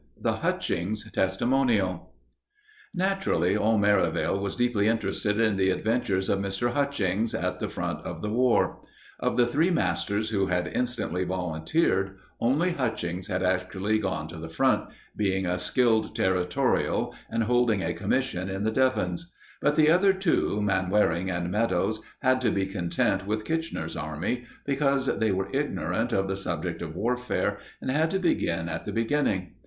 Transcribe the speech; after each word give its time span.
THE 0.19 0.37
HUTCHINGS 0.37 1.11
TESTIMONIAL 1.11 2.11
Naturally, 2.95 3.55
all 3.55 3.77
Merivale 3.77 4.39
was 4.41 4.55
deeply 4.55 4.87
interested 4.87 5.39
in 5.39 5.57
the 5.57 5.69
adventures 5.69 6.27
of 6.27 6.39
Mr. 6.39 6.73
Hutchings 6.73 7.35
at 7.35 7.59
the 7.59 7.69
Front 7.69 8.03
of 8.03 8.23
the 8.23 8.31
War. 8.31 8.81
Of 9.19 9.37
the 9.37 9.45
three 9.45 9.69
masters 9.69 10.31
who 10.31 10.47
had 10.47 10.67
instantly 10.73 11.23
volunteered, 11.23 12.17
only 12.39 12.71
Hutchings 12.71 13.27
had 13.27 13.43
actually 13.43 13.99
gone 13.99 14.27
to 14.29 14.37
the 14.39 14.49
Front, 14.49 14.89
being 15.15 15.45
a 15.45 15.59
skilled 15.59 16.15
territorial 16.15 17.13
and 17.29 17.43
holding 17.43 17.83
a 17.83 17.93
commission 17.93 18.49
in 18.49 18.63
the 18.63 18.71
Devons; 18.71 19.31
but 19.61 19.75
the 19.75 19.91
other 19.91 20.13
two, 20.13 20.63
Manwaring 20.63 21.29
and 21.29 21.51
Meadows, 21.51 22.01
had 22.23 22.41
to 22.41 22.49
be 22.49 22.65
content 22.65 23.27
with 23.27 23.45
Kitchener's 23.45 23.95
Army, 23.95 24.45
because 24.65 25.19
they 25.19 25.31
were 25.31 25.51
ignorant 25.53 26.11
of 26.11 26.27
the 26.27 26.35
subject 26.35 26.81
of 26.81 26.95
warfare 26.95 27.59
and 27.79 27.91
had 27.91 28.09
to 28.09 28.17
begin 28.17 28.67
at 28.67 28.85
the 28.85 28.91
beginning. 28.91 29.53